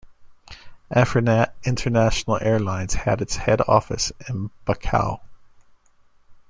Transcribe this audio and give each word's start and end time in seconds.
Afrinat 0.91 1.51
International 1.63 2.39
Airlines 2.41 2.95
had 2.95 3.21
its 3.21 3.35
head 3.35 3.61
office 3.67 4.11
in 4.27 4.49
Bakau. 4.65 5.19